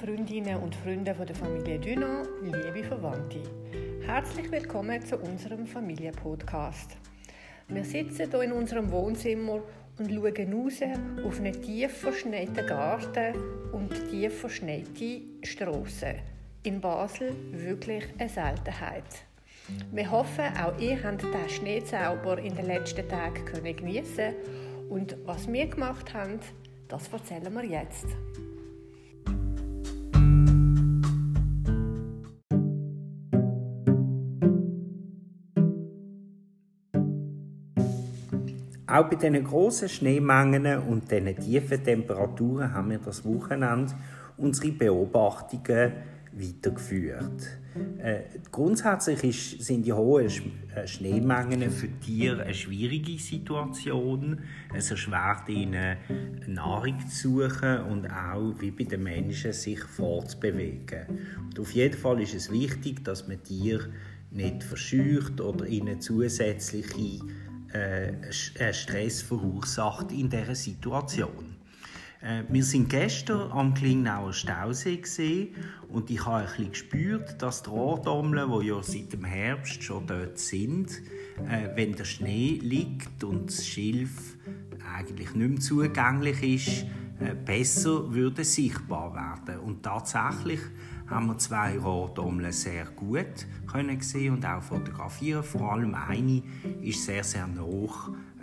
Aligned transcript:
Freundinnen 0.00 0.56
und 0.56 0.74
Freunde 0.76 1.14
von 1.14 1.26
der 1.26 1.36
Familie 1.36 1.78
Dunant, 1.78 2.26
liebe 2.42 2.82
Verwandte. 2.82 3.42
Herzlich 4.06 4.50
willkommen 4.50 5.04
zu 5.04 5.18
unserem 5.18 5.66
Familienpodcast. 5.66 6.96
Wir 7.68 7.84
sitzen 7.84 8.30
hier 8.30 8.42
in 8.42 8.52
unserem 8.52 8.90
Wohnzimmer 8.90 9.60
und 9.98 10.10
schauen 10.10 10.54
raus 10.54 10.80
auf 11.26 11.38
einen 11.38 11.60
tief 11.60 11.92
verschneiten 11.98 12.66
Garten 12.66 13.34
und 13.72 13.90
tief 14.08 14.40
verschneite 14.40 15.20
Strassen. 15.42 16.14
In 16.62 16.80
Basel 16.80 17.34
wirklich 17.52 18.04
eine 18.16 18.30
Seltenheit. 18.30 19.26
Wir 19.92 20.10
hoffen, 20.10 20.46
auch 20.64 20.78
ihr 20.80 21.02
habt 21.02 21.22
den 21.24 21.48
Schneezauber 21.50 22.38
in 22.38 22.54
den 22.54 22.64
letzten 22.64 23.06
Tagen 23.06 23.44
geniessen 23.76 24.32
und 24.88 25.14
was 25.26 25.46
wir 25.46 25.66
gemacht 25.66 26.14
haben, 26.14 26.40
das 26.88 27.06
erzählen 27.08 27.52
wir 27.52 27.66
jetzt. 27.66 28.06
Auch 38.90 39.08
bei 39.08 39.14
diesen 39.14 39.44
grossen 39.44 39.88
Schneemengen 39.88 40.78
und 40.78 41.10
diesen 41.10 41.36
tiefen 41.36 41.84
Temperaturen 41.84 42.72
haben 42.72 42.90
wir 42.90 42.98
das 42.98 43.24
Wochenende 43.24 43.94
unsere 44.36 44.72
Beobachtungen 44.72 45.92
weitergeführt. 46.32 47.60
Äh, 47.98 48.22
grundsätzlich 48.50 49.22
ist, 49.22 49.64
sind 49.64 49.86
die 49.86 49.92
hohen 49.92 50.28
äh, 50.74 50.88
Schneemengen 50.88 51.70
für 51.70 51.88
Tiere 52.00 52.42
eine 52.42 52.54
schwierige 52.54 53.16
Situation. 53.18 54.40
Es 54.74 54.90
erschwert 54.90 55.48
ihnen, 55.48 55.96
Nahrung 56.48 56.98
zu 57.06 57.42
suchen 57.42 57.82
und 57.82 58.06
auch, 58.10 58.54
wie 58.58 58.72
bei 58.72 58.84
den 58.84 59.04
Menschen, 59.04 59.52
sich 59.52 59.80
fortzubewegen. 59.80 61.06
Und 61.44 61.60
auf 61.60 61.70
jeden 61.72 61.96
Fall 61.96 62.20
ist 62.20 62.34
es 62.34 62.50
wichtig, 62.50 63.04
dass 63.04 63.28
man 63.28 63.40
Tiere 63.42 63.88
nicht 64.32 64.64
verscheucht 64.64 65.40
oder 65.40 65.66
ihnen 65.66 66.00
zusätzliche 66.00 67.20
äh, 67.72 68.08
äh, 68.08 68.72
Stress 68.72 69.22
verursacht 69.22 70.12
in 70.12 70.28
dieser 70.28 70.54
Situation. 70.54 71.56
Äh, 72.20 72.42
wir 72.48 72.64
sind 72.64 72.88
gestern 72.88 73.50
am 73.52 73.74
Klingnauer 73.74 74.32
Stausee 74.32 74.96
gesehen 74.96 75.54
und 75.88 76.10
ich 76.10 76.24
habe 76.26 76.38
ein 76.38 76.46
bisschen 76.46 76.70
gespürt, 76.70 77.40
dass 77.40 77.62
die 77.62 77.70
Rohrdommeln, 77.70 78.50
die 78.60 78.66
ja 78.66 78.82
seit 78.82 79.12
dem 79.12 79.24
Herbst 79.24 79.82
schon 79.82 80.06
dort 80.06 80.38
sind, 80.38 80.90
äh, 81.48 81.68
wenn 81.74 81.94
der 81.94 82.04
Schnee 82.04 82.58
liegt 82.60 83.24
und 83.24 83.50
das 83.50 83.66
Schilf 83.66 84.36
eigentlich 84.96 85.34
nicht 85.34 85.50
mehr 85.50 85.60
zugänglich 85.60 86.42
ist, 86.42 86.86
äh, 87.20 87.34
besser 87.34 88.12
würde 88.12 88.44
sichtbar 88.44 89.14
werden. 89.14 89.60
Und 89.60 89.82
tatsächlich 89.82 90.60
haben 91.10 91.26
wir 91.26 91.38
zwei 91.38 91.76
Rohrdommeln 91.76 92.52
sehr 92.52 92.84
gut 92.84 93.46
können 93.66 94.00
sehen 94.00 94.34
und 94.34 94.46
auch 94.46 94.62
fotografieren. 94.62 95.42
Vor 95.42 95.72
allem 95.72 95.94
eine 95.94 96.42
ist 96.82 97.04
sehr, 97.04 97.24
sehr 97.24 97.48
nah 97.48 97.64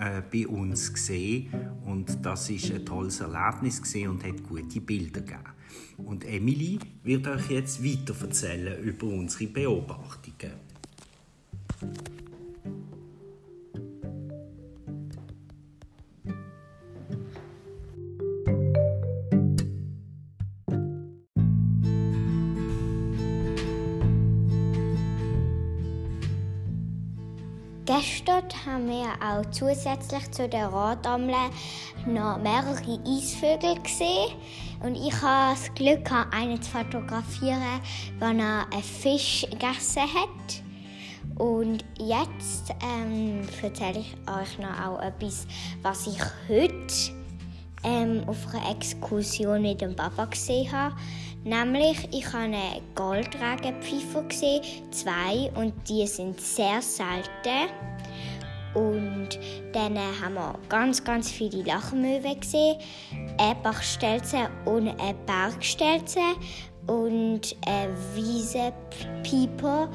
äh, 0.00 0.22
bei 0.32 0.48
uns 0.48 0.92
gesehen 0.92 1.50
und 1.84 2.24
das 2.24 2.48
ist 2.50 2.72
ein 2.72 2.84
tolles 2.84 3.20
Erlebnis 3.20 3.82
gesehen 3.82 4.10
und 4.10 4.24
hat 4.24 4.42
gute 4.42 4.80
Bilder 4.80 5.20
gegeben. 5.20 5.54
Und 5.98 6.24
Emily 6.24 6.78
wird 7.02 7.26
euch 7.28 7.50
jetzt 7.50 7.84
weiter 7.84 8.14
erzählen 8.20 8.82
über 8.82 9.06
unsere 9.06 9.46
Beobachtungen. 9.46 10.63
Gestern 27.96 28.42
haben 28.66 28.88
wir 28.88 29.12
auch 29.24 29.48
zusätzlich 29.52 30.28
zu 30.32 30.48
den 30.48 30.64
Radammeln 30.64 31.50
noch 32.06 32.38
mehrere 32.38 32.98
Eisvögel 33.06 33.80
gesehen. 33.80 34.32
Und 34.82 34.96
ich 34.96 35.14
habe 35.22 35.54
das 35.54 35.72
Glück, 35.74 36.10
einen 36.34 36.60
zu 36.60 36.72
fotografieren, 36.72 37.80
wenn 38.18 38.40
er 38.40 38.66
einen 38.72 38.82
Fisch 38.82 39.46
gegessen 39.48 40.02
hat. 40.02 41.38
Und 41.38 41.84
jetzt 42.00 42.74
ähm, 42.82 43.42
erzähle 43.62 44.00
ich 44.00 44.16
euch 44.28 44.58
noch 44.58 44.86
auch 44.86 45.00
etwas, 45.00 45.46
was 45.82 46.08
ich 46.08 46.20
heute 46.48 47.12
ähm, 47.84 48.24
auf 48.26 48.52
einer 48.52 48.72
Exkursion 48.72 49.62
mit 49.62 49.80
dem 49.82 49.94
Papa 49.94 50.24
gesehen 50.24 50.72
habe. 50.72 50.96
Nämlich, 51.44 52.08
ich 52.10 52.26
habe 52.26 52.44
einen 52.44 52.80
Goldregenpfeifer 52.94 54.22
gesehen, 54.22 54.62
zwei, 54.90 55.50
und 55.54 55.74
die 55.86 56.06
sind 56.06 56.40
sehr 56.40 56.80
selten. 56.80 57.68
Und 58.72 59.38
dann 59.72 59.98
haben 59.98 60.34
wir 60.34 60.58
ganz, 60.70 61.04
ganz 61.04 61.30
viele 61.30 61.62
Lachmöwen 61.62 62.40
gesehen, 62.40 62.76
eine 63.38 63.54
Bachstelze 63.56 64.48
und 64.64 64.88
eine 64.88 65.14
Bergstelze 65.26 66.20
und 66.86 67.54
eine 67.66 67.94
Wiesepieper. 68.14 69.90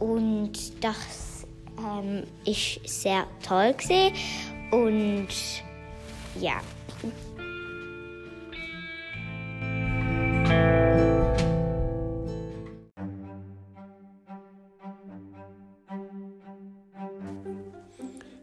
Und 0.00 0.52
das 0.82 1.46
ähm, 1.78 2.24
ist 2.44 2.80
sehr 2.84 3.24
toll 3.46 3.72
gesehen. 3.74 4.14
Und 4.72 5.28
ja. 6.40 6.60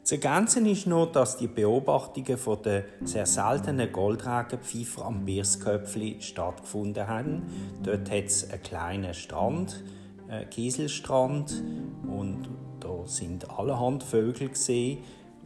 Das 0.05 0.11
Ergänzen 0.11 0.67
ist 0.67 0.85
noch, 0.85 1.11
dass 1.11 1.37
die 1.37 1.47
Beobachtungen 1.47 2.37
von 2.37 2.61
der 2.61 2.83
sehr 3.03 3.25
seltenen 3.25 3.91
Goldregenpfeifer 3.91 5.03
am 5.03 5.25
Birsköpfli 5.25 6.17
stattgefunden 6.19 7.07
haben. 7.07 7.41
Dort 7.81 8.11
hat 8.11 8.25
es 8.25 8.47
einen 8.47 8.61
kleinen 8.61 9.15
Strand, 9.15 9.83
einen 10.27 10.47
Kieselstrand, 10.51 11.63
und 12.03 12.47
da 12.81 13.03
sind 13.05 13.49
allerhand 13.49 14.03
Vögel 14.03 14.49
gesehen, 14.49 14.99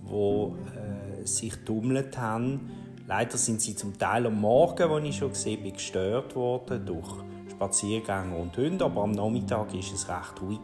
die 0.06 0.14
äh, 0.14 1.25
sich 1.25 1.56
tummelt 1.64 2.18
haben. 2.18 2.69
Leider 3.08 3.38
sind 3.38 3.62
sie 3.62 3.78
zum 3.78 3.98
Teil 3.98 4.25
am 4.28 4.42
Morgen, 4.42 4.92
als 4.92 5.06
ich 5.06 5.16
schon 5.16 5.30
gesehen 5.30 5.64
bin, 5.64 5.72
gestört 5.72 6.36
worden 6.36 6.86
durch 6.86 7.08
Spaziergänger 7.50 8.38
und 8.38 8.58
Hunde, 8.58 8.84
aber 8.84 9.03
am 9.03 9.12
Nachmittag 9.12 9.74
ist 9.74 9.94
es 9.94 10.09
recht 10.09 10.42
ruhig. 10.42 10.59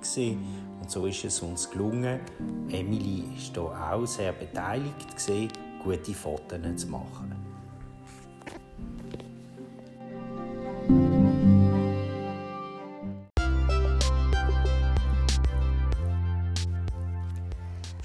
Und 0.85 0.91
so 0.91 1.07
ist 1.07 1.25
es 1.25 1.39
uns 1.41 1.67
gelungen. 1.67 2.19
Emily 2.69 3.23
ist 3.35 3.55
hier 3.55 3.63
auch 3.63 4.05
sehr 4.05 4.33
beteiligt 4.33 5.17
gewesen, 5.17 5.47
gute 5.83 6.13
Fotos 6.13 6.59
zu 6.75 6.87
machen. 6.89 7.33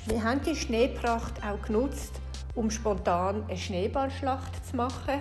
Wir 0.07 0.25
haben 0.25 0.41
die 0.43 0.57
Schneepracht 0.57 1.35
auch 1.45 1.61
genutzt, 1.61 2.13
um 2.55 2.71
spontan 2.71 3.45
eine 3.47 3.59
Schneeballschlacht 3.59 4.67
zu 4.67 4.77
machen. 4.77 5.21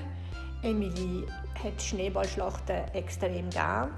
Emily 0.64 1.26
hat 1.62 1.82
Schneeballschlachten 1.82 2.88
extrem 2.94 3.50
gern. 3.50 3.90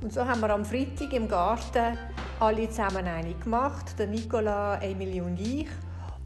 Und 0.00 0.12
so 0.12 0.24
haben 0.24 0.40
wir 0.40 0.50
am 0.50 0.64
Freitag 0.64 1.12
im 1.12 1.28
Garten 1.28 1.98
alle 2.40 2.68
zusammen 2.68 3.06
eine 3.06 3.34
gemacht, 3.34 3.98
der 3.98 4.06
Nicola, 4.06 4.76
Emily 4.82 5.20
und 5.20 5.40
ich. 5.40 5.68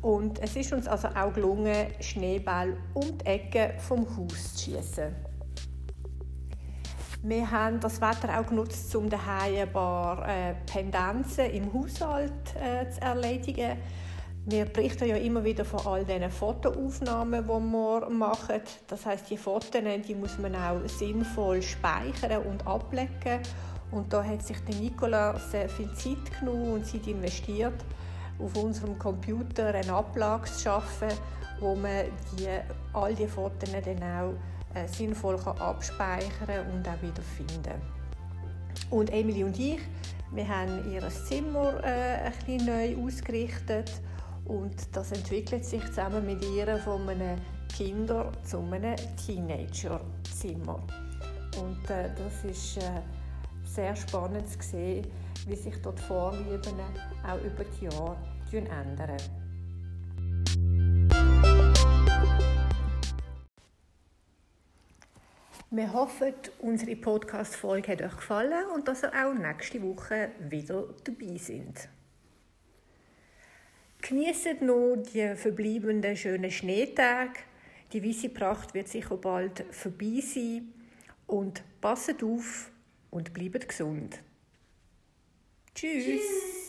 Und 0.02 0.38
es 0.40 0.56
ist 0.56 0.72
uns 0.72 0.86
also 0.86 1.08
auch 1.08 1.32
gelungen, 1.32 1.88
Schneeball 2.00 2.76
um 2.94 3.18
die 3.18 3.26
Ecke 3.26 3.74
vom 3.78 4.06
Haus 4.16 4.54
zu 4.54 4.64
schießen. 4.64 5.14
Wir 7.22 7.50
haben 7.50 7.80
das 7.80 8.00
Wetter 8.00 8.38
auch 8.38 8.46
genutzt, 8.46 8.94
um 8.94 9.10
daheim 9.10 9.56
ein 9.56 9.72
paar 9.72 10.28
äh, 10.28 10.54
Pendenzen 10.66 11.50
im 11.50 11.72
Haushalt 11.72 12.32
äh, 12.54 12.88
zu 12.88 13.00
erledigen. 13.00 13.76
Wir 14.50 14.64
berichten 14.64 15.06
ja 15.06 15.16
immer 15.16 15.44
wieder 15.44 15.62
von 15.62 15.86
all 15.86 16.06
diesen 16.06 16.30
Fotoaufnahmen, 16.30 17.42
die 17.44 17.48
wir 17.48 18.08
machen. 18.08 18.62
Das 18.86 19.04
heißt, 19.04 19.28
die 19.28 19.36
Fotos 19.36 19.82
die 20.06 20.14
muss 20.14 20.38
man 20.38 20.54
auch 20.56 20.80
sinnvoll 20.86 21.60
speichern 21.60 22.42
und 22.44 22.66
ablegen. 22.66 23.42
Und 23.90 24.10
da 24.10 24.24
hat 24.24 24.42
sich 24.42 24.56
der 24.60 24.76
Nicola 24.76 25.38
sehr 25.38 25.68
viel 25.68 25.92
Zeit 25.92 26.40
genommen 26.40 26.72
und 26.72 26.86
Zeit 26.86 27.06
investiert, 27.06 27.74
auf 28.38 28.56
unserem 28.56 28.98
Computer 28.98 29.66
eine 29.66 29.92
Ablage 29.92 30.50
zu 30.50 30.62
schaffen, 30.62 31.08
wo 31.60 31.74
man 31.74 32.06
die, 32.38 32.48
all 32.94 33.14
die 33.14 33.26
Fotos 33.26 33.70
dann 33.70 34.02
auch 34.02 34.32
äh, 34.74 34.88
sinnvoll 34.88 35.36
kann 35.36 35.58
abspeichern 35.58 36.64
und 36.72 36.88
auch 36.88 37.02
wieder 37.02 37.22
finden. 37.36 37.82
Und 38.88 39.12
Emily 39.12 39.44
und 39.44 39.58
ich, 39.58 39.80
wir 40.32 40.48
haben 40.48 40.90
ihr 40.90 41.06
Zimmer 41.10 41.84
äh, 41.84 42.28
ein 42.28 42.32
bisschen 42.32 42.64
neu 42.64 43.06
ausgerichtet 43.06 43.92
und 44.48 44.74
das 44.96 45.12
entwickelt 45.12 45.64
sich 45.64 45.84
zusammen 45.86 46.24
mit 46.26 46.44
ihr 46.44 46.76
von 46.78 47.08
einem 47.08 47.38
Kinder- 47.74 48.32
zu 48.42 48.58
einem 48.58 48.96
Teenager-Zimmer. 49.24 50.82
Und 51.60 51.90
äh, 51.90 52.10
das 52.16 52.44
ist 52.44 52.78
äh, 52.78 53.02
sehr 53.64 53.94
spannend 53.94 54.48
zu 54.48 54.58
sehen, 54.60 55.06
wie 55.46 55.56
sich 55.56 55.80
dort 55.82 56.00
Vorlieben 56.00 56.80
auch 57.26 57.40
über 57.44 57.64
die 57.64 57.84
Jahre 57.84 58.16
ändern. 58.52 59.16
Wir 65.70 65.92
hoffen, 65.92 66.32
unsere 66.60 66.96
Podcast-Folge 66.96 67.92
hat 67.92 68.02
euch 68.02 68.16
gefallen 68.16 68.64
und 68.74 68.88
dass 68.88 69.02
ihr 69.02 69.12
auch 69.12 69.34
nächste 69.34 69.82
Woche 69.82 70.30
wieder 70.48 70.84
dabei 71.04 71.36
sind. 71.36 71.90
Genießt 74.00 74.62
noch 74.62 74.96
die 74.96 75.34
verbleibenden 75.34 76.16
schönen 76.16 76.50
Schneetage. 76.50 77.40
Die 77.92 78.04
weiße 78.04 78.28
Pracht 78.28 78.74
wird 78.74 78.88
sicher 78.88 79.16
bald 79.16 79.64
vorbei 79.70 80.20
sein. 80.22 80.72
Und 81.26 81.62
passet 81.80 82.22
auf 82.22 82.70
und 83.10 83.32
bleibt 83.34 83.68
gesund. 83.68 84.22
Tschüss. 85.74 86.04
Tschüss. 86.04 86.67